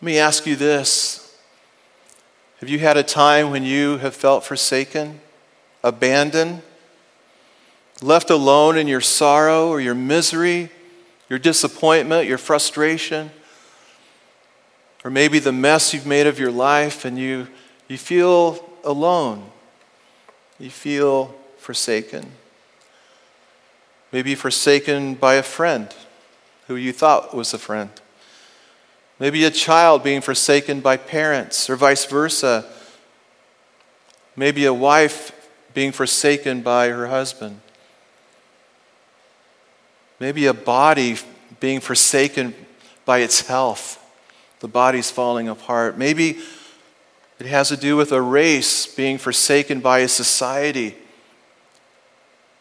Let 0.00 0.06
me 0.06 0.18
ask 0.18 0.46
you 0.46 0.54
this 0.54 1.36
have 2.60 2.68
you 2.68 2.78
had 2.78 2.96
a 2.96 3.02
time 3.02 3.50
when 3.50 3.64
you 3.64 3.98
have 3.98 4.14
felt 4.14 4.44
forsaken, 4.44 5.20
abandoned, 5.82 6.62
left 8.02 8.30
alone 8.30 8.76
in 8.76 8.86
your 8.86 9.00
sorrow 9.00 9.68
or 9.68 9.80
your 9.80 9.94
misery, 9.94 10.70
your 11.28 11.40
disappointment, 11.40 12.28
your 12.28 12.38
frustration? 12.38 13.32
Or 15.04 15.10
maybe 15.10 15.38
the 15.38 15.52
mess 15.52 15.94
you've 15.94 16.06
made 16.06 16.26
of 16.26 16.38
your 16.38 16.50
life 16.50 17.04
and 17.04 17.18
you, 17.18 17.48
you 17.88 17.96
feel 17.96 18.68
alone. 18.84 19.50
You 20.58 20.70
feel 20.70 21.34
forsaken. 21.58 22.32
Maybe 24.12 24.34
forsaken 24.34 25.14
by 25.14 25.34
a 25.34 25.42
friend 25.42 25.94
who 26.66 26.76
you 26.76 26.92
thought 26.92 27.34
was 27.34 27.54
a 27.54 27.58
friend. 27.58 27.90
Maybe 29.18 29.44
a 29.44 29.50
child 29.50 30.02
being 30.02 30.22
forsaken 30.22 30.80
by 30.80 30.96
parents, 30.96 31.68
or 31.68 31.76
vice 31.76 32.06
versa. 32.06 32.64
Maybe 34.34 34.64
a 34.64 34.72
wife 34.72 35.32
being 35.74 35.92
forsaken 35.92 36.62
by 36.62 36.88
her 36.88 37.06
husband. 37.08 37.60
Maybe 40.18 40.46
a 40.46 40.54
body 40.54 41.16
being 41.60 41.80
forsaken 41.80 42.54
by 43.04 43.18
its 43.18 43.46
health. 43.46 43.99
The 44.60 44.68
body's 44.68 45.10
falling 45.10 45.48
apart. 45.48 45.98
Maybe 45.98 46.38
it 47.38 47.46
has 47.46 47.68
to 47.70 47.76
do 47.76 47.96
with 47.96 48.12
a 48.12 48.20
race 48.20 48.86
being 48.86 49.16
forsaken 49.16 49.80
by 49.80 50.00
a 50.00 50.08
society 50.08 50.94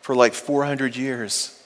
for 0.01 0.15
like 0.15 0.33
400 0.33 0.95
years. 0.95 1.61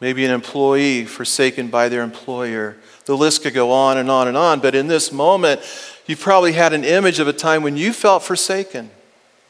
Maybe 0.00 0.24
an 0.24 0.30
employee 0.32 1.04
forsaken 1.04 1.68
by 1.68 1.88
their 1.88 2.02
employer. 2.02 2.76
The 3.04 3.16
list 3.16 3.42
could 3.42 3.54
go 3.54 3.70
on 3.70 3.98
and 3.98 4.10
on 4.10 4.26
and 4.26 4.36
on, 4.36 4.60
but 4.60 4.74
in 4.74 4.88
this 4.88 5.12
moment, 5.12 5.60
you've 6.06 6.20
probably 6.20 6.52
had 6.52 6.72
an 6.72 6.84
image 6.84 7.20
of 7.20 7.28
a 7.28 7.32
time 7.32 7.62
when 7.62 7.76
you 7.76 7.92
felt 7.92 8.22
forsaken 8.24 8.90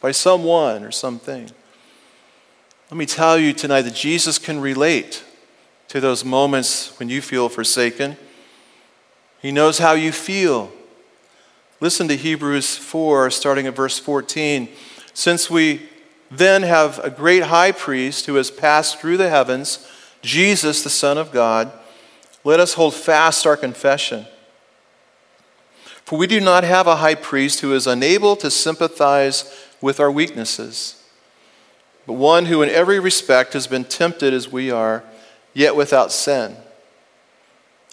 by 0.00 0.11
someone 0.11 0.85
or 0.85 0.91
something. 0.91 1.50
Let 2.91 2.97
me 2.99 3.07
tell 3.07 3.39
you 3.39 3.53
tonight 3.53 3.83
that 3.83 3.95
Jesus 3.95 4.39
can 4.39 4.61
relate 4.61 5.25
to 5.90 6.00
those 6.00 6.25
moments 6.25 6.97
when 7.00 7.09
you 7.09 7.20
feel 7.20 7.49
forsaken. 7.49 8.16
He 9.42 9.50
knows 9.50 9.78
how 9.78 9.94
you 9.94 10.12
feel. 10.12 10.70
Listen 11.80 12.06
to 12.06 12.16
Hebrews 12.16 12.76
4, 12.76 13.28
starting 13.32 13.66
at 13.66 13.75
verse 13.75 13.99
14. 13.99 14.68
Since 15.12 15.50
we 15.50 15.88
then 16.30 16.62
have 16.62 17.00
a 17.00 17.11
great 17.11 17.42
high 17.42 17.73
priest 17.73 18.26
who 18.26 18.37
has 18.37 18.52
passed 18.52 19.00
through 19.00 19.16
the 19.16 19.30
heavens, 19.30 19.85
Jesus, 20.23 20.85
the 20.85 20.90
Son 20.90 21.18
of 21.18 21.32
God, 21.32 21.73
let 22.44 22.61
us 22.61 22.75
hold 22.75 22.94
fast 22.94 23.44
our 23.44 23.56
confession. 23.56 24.26
For 26.04 26.16
we 26.16 26.28
do 26.28 26.38
not 26.38 26.62
have 26.62 26.87
a 26.87 26.97
high 26.97 27.16
priest 27.16 27.62
who 27.62 27.75
is 27.75 27.88
unable 27.88 28.37
to 28.37 28.49
sympathize 28.49 29.52
with 29.80 29.99
our 29.99 30.11
weaknesses, 30.11 31.02
but 32.06 32.12
one 32.12 32.47
who 32.47 32.62
in 32.62 32.68
every 32.68 33.00
respect 33.00 33.54
has 33.54 33.66
been 33.66 33.85
tempted 33.85 34.32
as 34.32 34.52
we 34.52 34.70
are, 34.70 35.02
yet 35.54 35.76
without 35.76 36.12
sin. 36.12 36.57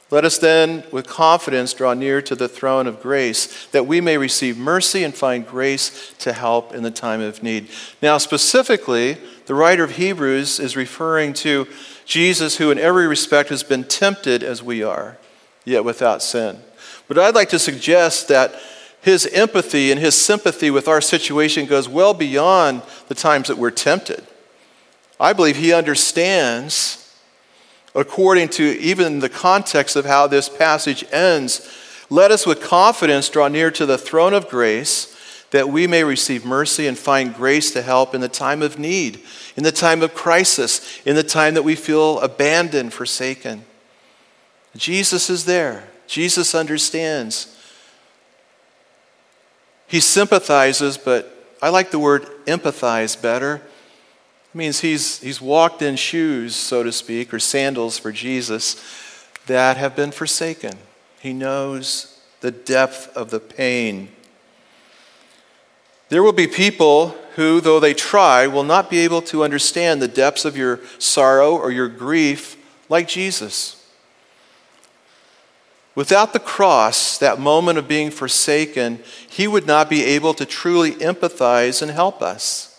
Let 0.10 0.24
us 0.24 0.38
then, 0.38 0.86
with 0.90 1.06
confidence, 1.06 1.74
draw 1.74 1.94
near 1.94 2.22
to 2.22 2.36
the 2.36 2.48
throne 2.48 2.88
of 2.88 3.02
grace, 3.02 3.66
that 3.68 3.86
we 3.86 4.00
may 4.00 4.18
receive 4.18 4.58
mercy 4.58 5.04
and 5.04 5.14
find 5.14 5.46
grace 5.46 6.14
to 6.20 6.32
help 6.32 6.74
in 6.74 6.84
the 6.84 6.92
time 6.92 7.20
of 7.20 7.44
need. 7.44 7.68
Now, 8.02 8.18
specifically, 8.18 9.18
the 9.48 9.56
writer 9.56 9.84
of 9.84 9.98
Hebrews 9.98 10.62
is 10.62 10.78
referring 10.78 11.34
to 11.34 11.68
Jesus, 12.06 12.56
who 12.56 12.72
in 12.72 12.80
every 12.80 13.06
respect 13.06 13.50
has 13.50 13.64
been 13.64 13.84
tempted 13.84 14.44
as 14.44 14.64
we 14.64 14.82
are, 14.82 15.18
yet 15.66 15.84
without 15.84 16.24
sin. 16.24 16.62
But 17.10 17.18
I'd 17.18 17.36
like 17.36 17.50
to 17.50 17.60
suggest 17.60 18.30
that 18.30 18.56
his 19.02 19.26
empathy 19.28 19.92
and 19.92 20.00
his 20.00 20.16
sympathy 20.16 20.72
with 20.72 20.88
our 20.88 21.02
situation 21.02 21.66
goes 21.66 21.90
well 21.90 22.14
beyond 22.14 22.82
the 23.10 23.16
times 23.16 23.50
that 23.50 23.58
we're 23.58 23.72
tempted. 23.72 24.26
I 25.20 25.34
believe 25.34 25.58
he 25.58 25.74
understands 25.74 27.07
according 27.98 28.48
to 28.48 28.63
even 28.80 29.20
the 29.20 29.27
context 29.27 29.96
of 29.96 30.06
how 30.06 30.27
this 30.27 30.48
passage 30.48 31.04
ends, 31.12 31.68
let 32.10 32.32
us 32.32 32.46
with 32.46 32.62
confidence 32.62 33.27
draw 33.27 33.48
near 33.48 33.72
to 33.72 33.86
the 33.86 33.98
throne 33.98 34.34
of 34.34 34.48
grace 34.48 35.13
that 35.51 35.70
we 35.70 35.88
may 35.88 36.04
receive 36.04 36.46
mercy 36.46 36.88
and 36.88 36.98
find 36.98 37.34
grace 37.34 37.72
to 37.72 37.82
help 37.82 38.13
in 38.13 38.22
the 38.22 38.30
time 38.30 38.62
of 38.62 38.77
need, 38.77 39.20
in 39.56 39.63
the 39.63 39.72
time 39.72 40.04
of 40.04 40.13
crisis, 40.13 41.01
in 41.06 41.16
the 41.16 41.24
time 41.24 41.56
that 41.56 41.63
we 41.63 41.75
feel 41.75 42.20
abandoned, 42.20 42.94
forsaken. 42.94 43.66
Jesus 44.75 45.30
is 45.30 45.46
there. 45.46 45.88
Jesus 46.06 46.54
understands. 46.54 47.58
He 49.88 50.00
sympathizes, 50.01 50.98
but 50.98 51.56
I 51.62 51.70
like 51.70 51.92
the 51.92 52.00
word 52.00 52.27
empathize 52.46 53.20
better. 53.20 53.62
Means 54.58 54.80
he's, 54.80 55.20
he's 55.20 55.40
walked 55.40 55.84
in 55.84 55.96
shoes, 55.96 56.56
so 56.56 56.82
to 56.82 56.92
speak, 56.92 57.32
or 57.32 57.38
sandals 57.38 58.00
for 58.00 58.12
Jesus 58.12 58.76
that 59.46 59.78
have 59.78 59.96
been 59.96 60.10
forsaken. 60.10 60.74
He 61.20 61.32
knows 61.32 62.20
the 62.42 62.50
depth 62.50 63.16
of 63.16 63.30
the 63.30 63.40
pain. 63.40 64.10
There 66.10 66.24
will 66.24 66.34
be 66.34 66.48
people 66.48 67.10
who, 67.36 67.62
though 67.62 67.80
they 67.80 67.94
try, 67.94 68.48
will 68.48 68.64
not 68.64 68.90
be 68.90 68.98
able 69.02 69.22
to 69.24 69.44
understand 69.44 70.02
the 70.02 70.08
depths 70.08 70.44
of 70.44 70.58
your 70.58 70.80
sorrow 70.98 71.56
or 71.56 71.70
your 71.70 71.88
grief 71.88 72.58
like 72.90 73.08
Jesus. 73.08 73.88
Without 75.94 76.34
the 76.34 76.40
cross, 76.40 77.20
that 77.20 77.40
moment 77.40 77.78
of 77.78 77.88
being 77.88 78.10
forsaken, 78.10 79.04
he 79.30 79.48
would 79.48 79.68
not 79.68 79.88
be 79.88 80.04
able 80.04 80.34
to 80.34 80.48
truly 80.48 80.94
empathize 80.94 81.84
and 81.84 81.92
help 81.92 82.24
us. 82.24 82.77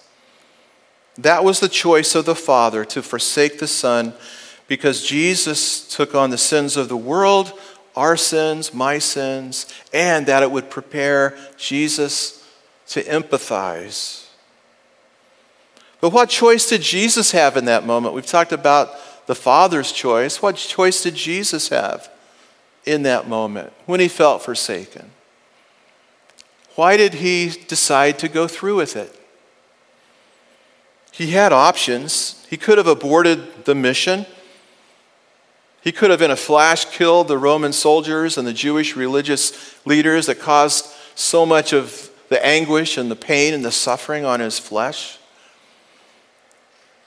That 1.19 1.45
was 1.45 1.61
the 1.61 1.69
choice 1.69 2.15
of 2.15 2.25
the 2.25 2.35
Father 2.35 2.85
to 2.87 3.03
forsake 3.03 3.59
the 3.59 3.67
Son 3.67 4.15
because 4.67 5.05
Jesus 5.05 5.87
took 5.89 6.15
on 6.15 6.31
the 6.31 6.39
sins 6.39 6.77
of 6.77 6.89
the 6.89 6.97
world, 6.97 7.53
our 7.97 8.17
sins, 8.17 8.73
my 8.73 8.99
sins, 8.99 9.67
and 9.93 10.27
that 10.27 10.43
it 10.43 10.51
would 10.51 10.71
prepare 10.71 11.37
Jesus 11.57 12.47
to 12.89 13.03
empathize. 13.03 14.27
But 16.01 16.13
what 16.13 16.29
choice 16.31 16.69
did 16.69 16.83
Jesus 16.83 17.33
have 17.33 17.57
in 17.57 17.65
that 17.65 17.85
moment? 17.85 18.15
We've 18.15 18.25
talked 18.25 18.53
about 18.53 18.91
the 19.27 19.35
Father's 19.35 19.91
choice. 19.91 20.41
What 20.41 20.57
choice 20.57 21.03
did 21.03 21.17
Jesus 21.17 21.69
have? 21.69 22.09
in 22.89 23.03
that 23.03 23.29
moment 23.29 23.73
when 23.85 24.01
he 24.01 24.09
felt 24.09 24.43
forsaken? 24.43 25.11
Why 26.75 26.97
did 26.97 27.15
he 27.15 27.51
decide 27.69 28.19
to 28.21 28.29
go 28.29 28.49
through 28.49 28.77
with 28.77 28.97
it? 28.97 29.15
He 31.19 31.33
had 31.33 31.53
options. 31.53 32.47
He 32.49 32.57
could 32.57 32.79
have 32.79 32.87
aborted 32.87 33.65
the 33.65 33.75
mission. 33.75 34.25
He 35.81 35.91
could 35.91 36.11
have, 36.11 36.23
in 36.23 36.31
a 36.31 36.37
flash, 36.37 36.85
killed 36.85 37.27
the 37.27 37.37
Roman 37.37 37.73
soldiers 37.73 38.39
and 38.39 38.47
the 38.47 38.53
Jewish 38.53 38.95
religious 38.95 39.75
leaders 39.85 40.27
that 40.27 40.39
caused 40.39 40.87
so 41.17 41.45
much 41.45 41.73
of 41.73 42.09
the 42.29 42.45
anguish 42.47 42.97
and 42.97 43.11
the 43.11 43.17
pain 43.17 43.53
and 43.53 43.65
the 43.65 43.73
suffering 43.73 44.25
on 44.25 44.39
his 44.39 44.61
flesh. 44.61 45.19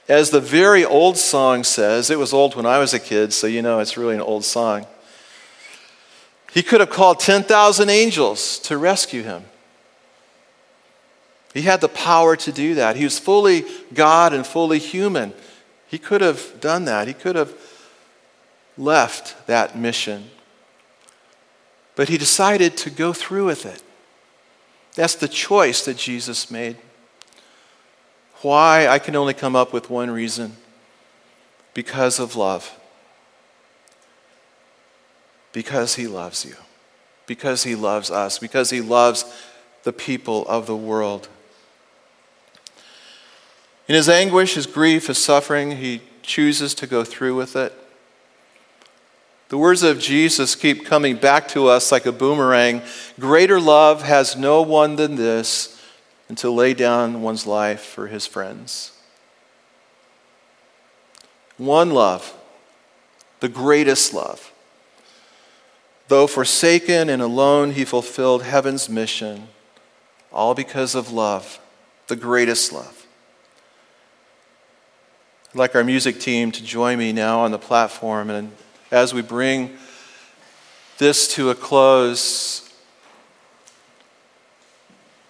As 0.09 0.29
the 0.29 0.41
very 0.41 0.83
old 0.83 1.15
song 1.15 1.63
says, 1.63 2.09
it 2.09 2.19
was 2.19 2.33
old 2.33 2.53
when 2.57 2.65
I 2.65 2.79
was 2.79 2.93
a 2.93 2.99
kid, 2.99 3.31
so 3.31 3.47
you 3.47 3.61
know 3.61 3.79
it's 3.79 3.95
really 3.95 4.15
an 4.15 4.21
old 4.21 4.43
song. 4.43 4.87
He 6.51 6.63
could 6.63 6.81
have 6.81 6.89
called 6.89 7.21
10,000 7.21 7.89
angels 7.89 8.59
to 8.59 8.77
rescue 8.77 9.23
him. 9.23 9.45
He 11.53 11.63
had 11.63 11.81
the 11.81 11.89
power 11.89 12.35
to 12.37 12.51
do 12.51 12.75
that. 12.75 12.95
He 12.95 13.03
was 13.03 13.19
fully 13.19 13.65
God 13.93 14.33
and 14.33 14.45
fully 14.45 14.79
human. 14.79 15.33
He 15.87 15.97
could 15.97 16.21
have 16.21 16.61
done 16.61 16.85
that. 16.85 17.07
He 17.07 17.13
could 17.13 17.35
have 17.35 17.53
left 18.77 19.47
that 19.47 19.77
mission. 19.77 20.29
But 21.95 22.07
he 22.07 22.17
decided 22.17 22.77
to 22.77 22.89
go 22.89 23.11
through 23.11 23.45
with 23.45 23.65
it. 23.65 23.83
That's 24.95 25.15
the 25.15 25.27
choice 25.27 25.85
that 25.85 25.97
Jesus 25.97 26.49
made. 26.49 26.77
Why? 28.41 28.87
I 28.87 28.97
can 28.97 29.15
only 29.15 29.33
come 29.33 29.55
up 29.55 29.73
with 29.73 29.89
one 29.89 30.09
reason 30.09 30.55
because 31.73 32.19
of 32.19 32.35
love. 32.35 32.77
Because 35.51 35.95
he 35.95 36.07
loves 36.07 36.45
you, 36.45 36.55
because 37.25 37.63
he 37.63 37.75
loves 37.75 38.09
us, 38.09 38.39
because 38.39 38.69
he 38.69 38.79
loves 38.79 39.25
the 39.83 39.91
people 39.91 40.47
of 40.47 40.65
the 40.65 40.77
world. 40.77 41.27
In 43.91 43.95
his 43.95 44.07
anguish, 44.07 44.53
his 44.53 44.67
grief, 44.67 45.07
his 45.07 45.17
suffering, 45.17 45.71
he 45.71 45.99
chooses 46.21 46.73
to 46.75 46.87
go 46.87 47.03
through 47.03 47.35
with 47.35 47.57
it. 47.57 47.73
The 49.49 49.57
words 49.57 49.83
of 49.83 49.99
Jesus 49.99 50.55
keep 50.55 50.85
coming 50.85 51.17
back 51.17 51.49
to 51.49 51.67
us 51.67 51.91
like 51.91 52.05
a 52.05 52.13
boomerang. 52.13 52.83
Greater 53.19 53.59
love 53.59 54.03
has 54.03 54.37
no 54.37 54.61
one 54.61 54.95
than 54.95 55.15
this, 55.15 55.77
and 56.29 56.37
to 56.37 56.49
lay 56.49 56.73
down 56.73 57.21
one's 57.21 57.45
life 57.45 57.81
for 57.81 58.07
his 58.07 58.25
friends. 58.25 58.93
One 61.57 61.91
love, 61.91 62.33
the 63.41 63.49
greatest 63.49 64.13
love. 64.13 64.53
Though 66.07 66.27
forsaken 66.27 67.09
and 67.09 67.21
alone, 67.21 67.71
he 67.71 67.83
fulfilled 67.83 68.43
heaven's 68.43 68.87
mission, 68.87 69.49
all 70.31 70.55
because 70.55 70.95
of 70.95 71.11
love, 71.11 71.59
the 72.07 72.15
greatest 72.15 72.71
love. 72.71 73.00
I'd 75.53 75.57
like 75.57 75.75
our 75.75 75.83
music 75.83 76.19
team 76.19 76.51
to 76.51 76.63
join 76.63 76.97
me 76.97 77.13
now 77.13 77.41
on 77.41 77.51
the 77.51 77.59
platform. 77.59 78.29
And 78.29 78.51
as 78.89 79.13
we 79.13 79.21
bring 79.21 79.77
this 80.97 81.33
to 81.35 81.49
a 81.49 81.55
close, 81.55 82.69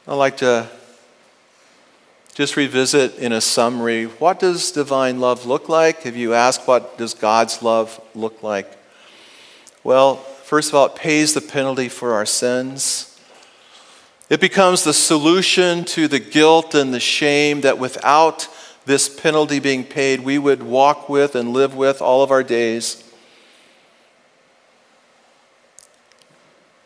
I'd 0.07 0.13
like 0.13 0.37
to 0.37 0.69
just 2.33 2.55
revisit 2.55 3.17
in 3.17 3.31
a 3.31 3.41
summary 3.41 4.05
what 4.05 4.39
does 4.39 4.71
divine 4.71 5.19
love 5.19 5.45
look 5.45 5.69
like? 5.69 6.03
Have 6.03 6.15
you 6.15 6.33
asked 6.33 6.67
what 6.67 6.97
does 6.97 7.13
God's 7.13 7.61
love 7.61 7.99
look 8.15 8.41
like? 8.41 8.71
Well, 9.83 10.25
First 10.51 10.67
of 10.67 10.75
all, 10.75 10.87
it 10.87 10.95
pays 10.95 11.33
the 11.33 11.39
penalty 11.39 11.87
for 11.87 12.13
our 12.13 12.25
sins. 12.25 13.17
It 14.29 14.41
becomes 14.41 14.83
the 14.83 14.93
solution 14.93 15.85
to 15.85 16.09
the 16.09 16.19
guilt 16.19 16.75
and 16.75 16.93
the 16.93 16.99
shame 16.99 17.61
that 17.61 17.79
without 17.79 18.49
this 18.85 19.07
penalty 19.09 19.59
being 19.59 19.83
paid, 19.83 20.21
we 20.21 20.37
would 20.37 20.63
walk 20.63 21.07
with 21.07 21.35
and 21.35 21.53
live 21.53 21.75
with 21.75 22.01
all 22.01 22.23
of 22.23 22.31
our 22.31 22.43
days. 22.43 23.03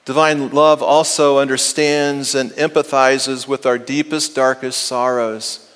Divine 0.06 0.52
love 0.52 0.84
also 0.84 1.40
understands 1.40 2.36
and 2.36 2.52
empathizes 2.52 3.48
with 3.48 3.66
our 3.66 3.80
deepest, 3.80 4.36
darkest 4.36 4.84
sorrows. 4.84 5.74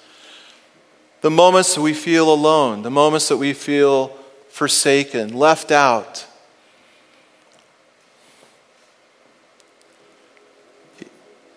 The 1.22 1.32
moments 1.32 1.76
that 1.76 1.82
we 1.82 1.94
feel 1.94 2.32
alone, 2.32 2.84
the 2.84 2.92
moments 2.92 3.28
that 3.30 3.38
we 3.38 3.54
feel 3.54 4.10
forsaken, 4.50 5.34
left 5.34 5.72
out. 5.72 6.28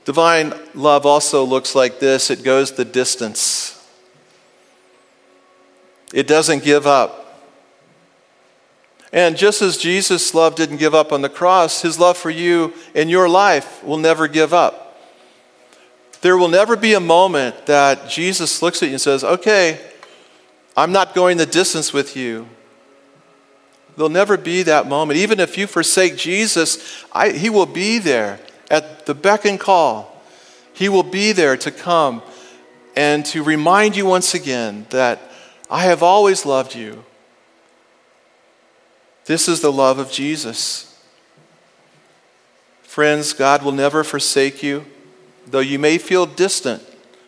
Divine 0.04 0.52
love 0.74 1.06
also 1.06 1.44
looks 1.44 1.74
like 1.74 2.00
this 2.00 2.30
it 2.30 2.42
goes 2.42 2.72
the 2.72 2.84
distance, 2.84 3.81
it 6.12 6.26
doesn't 6.26 6.62
give 6.62 6.86
up. 6.86 7.22
And 9.12 9.36
just 9.36 9.60
as 9.60 9.76
Jesus' 9.76 10.34
love 10.34 10.54
didn't 10.54 10.78
give 10.78 10.94
up 10.94 11.12
on 11.12 11.20
the 11.20 11.28
cross, 11.28 11.82
his 11.82 11.98
love 11.98 12.16
for 12.16 12.30
you 12.30 12.72
in 12.94 13.10
your 13.10 13.28
life 13.28 13.84
will 13.84 13.98
never 13.98 14.26
give 14.26 14.54
up. 14.54 14.98
There 16.22 16.36
will 16.36 16.48
never 16.48 16.76
be 16.76 16.94
a 16.94 17.00
moment 17.00 17.66
that 17.66 18.08
Jesus 18.08 18.62
looks 18.62 18.82
at 18.82 18.86
you 18.86 18.94
and 18.94 19.00
says, 19.00 19.22
Okay, 19.22 19.80
I'm 20.76 20.92
not 20.92 21.14
going 21.14 21.36
the 21.36 21.46
distance 21.46 21.92
with 21.92 22.16
you. 22.16 22.48
There'll 23.96 24.08
never 24.08 24.38
be 24.38 24.62
that 24.62 24.86
moment. 24.86 25.18
Even 25.18 25.40
if 25.40 25.58
you 25.58 25.66
forsake 25.66 26.16
Jesus, 26.16 27.04
I, 27.12 27.30
he 27.30 27.50
will 27.50 27.66
be 27.66 27.98
there 27.98 28.40
at 28.70 29.04
the 29.04 29.14
beck 29.14 29.44
and 29.44 29.60
call. 29.60 30.22
He 30.72 30.88
will 30.88 31.02
be 31.02 31.32
there 31.32 31.58
to 31.58 31.70
come 31.70 32.22
and 32.96 33.26
to 33.26 33.42
remind 33.42 33.96
you 33.96 34.06
once 34.06 34.32
again 34.32 34.86
that 34.90 35.20
I 35.72 35.84
have 35.84 36.02
always 36.02 36.44
loved 36.44 36.74
you. 36.74 37.02
This 39.24 39.48
is 39.48 39.62
the 39.62 39.72
love 39.72 39.98
of 39.98 40.12
Jesus. 40.12 41.02
Friends, 42.82 43.32
God 43.32 43.62
will 43.62 43.72
never 43.72 44.04
forsake 44.04 44.62
you, 44.62 44.84
though 45.46 45.60
you 45.60 45.78
may 45.78 45.96
feel 45.96 46.26
distant 46.26 46.82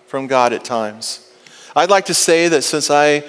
from 0.07 0.27
God 0.27 0.53
at 0.53 0.63
times. 0.63 1.33
I'd 1.75 1.89
like 1.89 2.05
to 2.05 2.15
say 2.15 2.49
that 2.49 2.61
since 2.61 2.91
I 2.91 3.25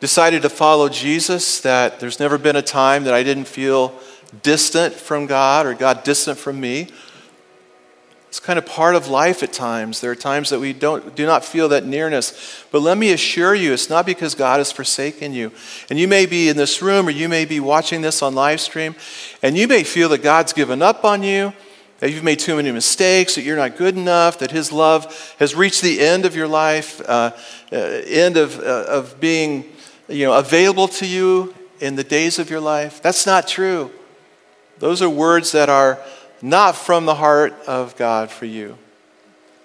decided 0.00 0.42
to 0.42 0.50
follow 0.50 0.90
Jesus, 0.90 1.62
that 1.62 1.98
there's 1.98 2.20
never 2.20 2.36
been 2.36 2.56
a 2.56 2.62
time 2.62 3.04
that 3.04 3.14
I 3.14 3.22
didn't 3.22 3.46
feel 3.46 3.98
distant 4.42 4.92
from 4.92 5.24
God 5.24 5.64
or 5.64 5.72
God 5.72 6.04
distant 6.04 6.36
from 6.36 6.60
me. 6.60 6.88
It's 8.36 8.44
kind 8.44 8.58
of 8.58 8.66
part 8.66 8.94
of 8.94 9.08
life 9.08 9.42
at 9.42 9.54
times. 9.54 10.02
There 10.02 10.10
are 10.10 10.14
times 10.14 10.50
that 10.50 10.60
we 10.60 10.74
don't, 10.74 11.16
do 11.16 11.24
not 11.24 11.42
feel 11.42 11.70
that 11.70 11.86
nearness. 11.86 12.66
But 12.70 12.82
let 12.82 12.98
me 12.98 13.10
assure 13.12 13.54
you, 13.54 13.72
it's 13.72 13.88
not 13.88 14.04
because 14.04 14.34
God 14.34 14.58
has 14.58 14.70
forsaken 14.70 15.32
you. 15.32 15.52
And 15.88 15.98
you 15.98 16.06
may 16.06 16.26
be 16.26 16.50
in 16.50 16.58
this 16.58 16.82
room 16.82 17.08
or 17.08 17.10
you 17.10 17.30
may 17.30 17.46
be 17.46 17.60
watching 17.60 18.02
this 18.02 18.20
on 18.20 18.34
live 18.34 18.60
stream, 18.60 18.94
and 19.42 19.56
you 19.56 19.66
may 19.66 19.84
feel 19.84 20.10
that 20.10 20.22
God's 20.22 20.52
given 20.52 20.82
up 20.82 21.02
on 21.02 21.22
you, 21.22 21.54
that 22.00 22.10
you've 22.10 22.24
made 22.24 22.38
too 22.38 22.56
many 22.56 22.70
mistakes, 22.72 23.36
that 23.36 23.42
you're 23.42 23.56
not 23.56 23.78
good 23.78 23.96
enough, 23.96 24.38
that 24.40 24.50
His 24.50 24.70
love 24.70 25.34
has 25.38 25.54
reached 25.54 25.80
the 25.80 26.02
end 26.02 26.26
of 26.26 26.36
your 26.36 26.46
life, 26.46 27.00
uh, 27.08 27.30
uh, 27.72 27.76
end 27.76 28.36
of, 28.36 28.60
uh, 28.60 28.84
of 28.86 29.18
being 29.18 29.64
you 30.08 30.26
know, 30.26 30.38
available 30.38 30.88
to 30.88 31.06
you 31.06 31.54
in 31.80 31.96
the 31.96 32.04
days 32.04 32.38
of 32.38 32.50
your 32.50 32.60
life. 32.60 33.00
That's 33.00 33.24
not 33.24 33.48
true. 33.48 33.90
Those 34.78 35.00
are 35.00 35.08
words 35.08 35.52
that 35.52 35.70
are 35.70 35.98
not 36.42 36.76
from 36.76 37.06
the 37.06 37.14
heart 37.14 37.54
of 37.66 37.96
God 37.96 38.30
for 38.30 38.46
you. 38.46 38.78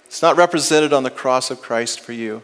It's 0.06 0.22
not 0.22 0.38
represented 0.38 0.94
on 0.94 1.04
the 1.04 1.10
cross 1.10 1.52
of 1.52 1.62
Christ 1.62 2.00
for 2.00 2.12
you. 2.12 2.44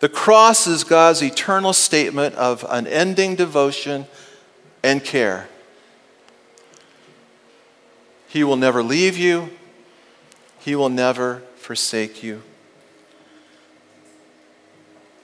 The 0.00 0.08
cross 0.08 0.66
is 0.66 0.84
God's 0.84 1.22
eternal 1.22 1.72
statement 1.72 2.34
of 2.34 2.64
unending 2.68 3.34
devotion 3.34 4.06
and 4.82 5.02
care. 5.02 5.48
He 8.28 8.44
will 8.44 8.56
never 8.56 8.82
leave 8.82 9.16
you, 9.16 9.50
He 10.58 10.76
will 10.76 10.90
never 10.90 11.42
forsake 11.56 12.22
you. 12.22 12.42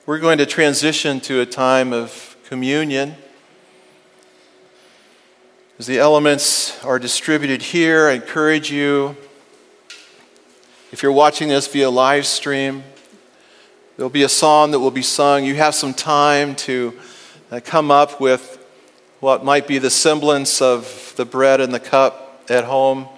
We're 0.04 0.18
going 0.18 0.38
to 0.38 0.46
transition 0.46 1.20
to 1.20 1.40
a 1.40 1.46
time 1.46 1.92
of 1.92 2.36
communion. 2.44 3.14
As 5.82 5.88
the 5.88 5.98
elements 5.98 6.80
are 6.84 7.00
distributed 7.00 7.60
here, 7.60 8.06
I 8.06 8.12
encourage 8.12 8.70
you, 8.70 9.16
if 10.92 11.02
you're 11.02 11.10
watching 11.10 11.48
this 11.48 11.66
via 11.66 11.90
live 11.90 12.24
stream, 12.24 12.84
there'll 13.96 14.08
be 14.08 14.22
a 14.22 14.28
song 14.28 14.70
that 14.70 14.78
will 14.78 14.92
be 14.92 15.02
sung. 15.02 15.44
You 15.44 15.56
have 15.56 15.74
some 15.74 15.92
time 15.92 16.54
to 16.54 16.96
uh, 17.50 17.58
come 17.64 17.90
up 17.90 18.20
with 18.20 18.64
what 19.18 19.44
might 19.44 19.66
be 19.66 19.78
the 19.78 19.90
semblance 19.90 20.62
of 20.62 21.14
the 21.16 21.24
bread 21.24 21.60
and 21.60 21.74
the 21.74 21.80
cup 21.80 22.44
at 22.48 22.62
home. 22.62 23.08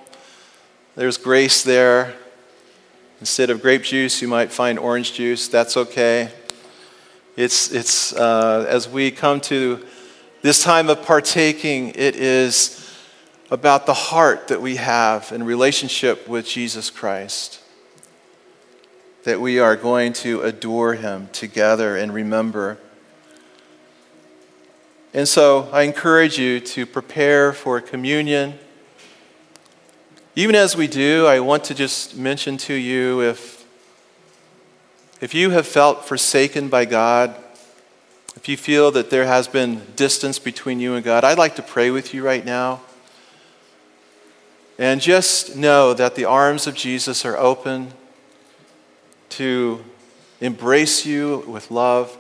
There's 0.96 1.18
grace 1.18 1.62
there. 1.62 2.14
Instead 3.20 3.50
of 3.50 3.60
grape 3.60 3.82
juice, 3.82 4.22
you 4.22 4.28
might 4.28 4.50
find 4.50 4.78
orange 4.78 5.12
juice. 5.12 5.48
That's 5.48 5.76
okay. 5.76 6.30
It's, 7.36 7.70
it's 7.72 8.14
uh, 8.14 8.64
as 8.66 8.88
we 8.88 9.10
come 9.10 9.42
to 9.42 9.84
this 10.44 10.62
time 10.62 10.90
of 10.90 11.02
partaking, 11.06 11.88
it 11.94 12.16
is 12.16 12.94
about 13.50 13.86
the 13.86 13.94
heart 13.94 14.48
that 14.48 14.60
we 14.60 14.76
have 14.76 15.32
in 15.32 15.42
relationship 15.42 16.28
with 16.28 16.46
Jesus 16.46 16.90
Christ. 16.90 17.62
That 19.22 19.40
we 19.40 19.58
are 19.58 19.74
going 19.74 20.12
to 20.12 20.42
adore 20.42 20.96
him 20.96 21.30
together 21.32 21.96
and 21.96 22.12
remember. 22.12 22.76
And 25.14 25.26
so 25.26 25.70
I 25.72 25.84
encourage 25.84 26.38
you 26.38 26.60
to 26.60 26.84
prepare 26.84 27.54
for 27.54 27.80
communion. 27.80 28.58
Even 30.36 30.54
as 30.54 30.76
we 30.76 30.88
do, 30.88 31.26
I 31.26 31.40
want 31.40 31.64
to 31.64 31.74
just 31.74 32.18
mention 32.18 32.58
to 32.58 32.74
you 32.74 33.22
if, 33.22 33.66
if 35.22 35.32
you 35.32 35.48
have 35.52 35.66
felt 35.66 36.04
forsaken 36.04 36.68
by 36.68 36.84
God, 36.84 37.34
if 38.36 38.48
you 38.48 38.56
feel 38.56 38.90
that 38.92 39.10
there 39.10 39.26
has 39.26 39.48
been 39.48 39.82
distance 39.96 40.38
between 40.38 40.80
you 40.80 40.94
and 40.94 41.04
God, 41.04 41.24
I'd 41.24 41.38
like 41.38 41.56
to 41.56 41.62
pray 41.62 41.90
with 41.90 42.12
you 42.12 42.24
right 42.24 42.44
now. 42.44 42.80
And 44.78 45.00
just 45.00 45.56
know 45.56 45.94
that 45.94 46.16
the 46.16 46.24
arms 46.24 46.66
of 46.66 46.74
Jesus 46.74 47.24
are 47.24 47.36
open 47.36 47.92
to 49.30 49.84
embrace 50.40 51.06
you 51.06 51.44
with 51.46 51.70
love, 51.70 52.18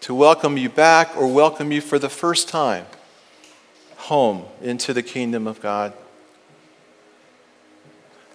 to 0.00 0.14
welcome 0.14 0.58
you 0.58 0.68
back 0.68 1.16
or 1.16 1.26
welcome 1.26 1.72
you 1.72 1.80
for 1.80 1.98
the 1.98 2.10
first 2.10 2.48
time 2.48 2.86
home 3.96 4.44
into 4.62 4.92
the 4.92 5.02
kingdom 5.02 5.46
of 5.46 5.60
God. 5.60 5.92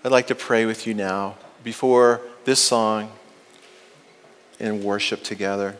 I'd 0.04 0.12
like 0.12 0.27
to 0.27 0.36
pray 0.36 0.65
with 0.65 0.86
you 0.88 0.93
now 0.93 1.36
before 1.63 2.21
this 2.43 2.60
song 2.60 3.12
and 4.60 4.84
worship 4.84 5.23
together. 5.23 5.77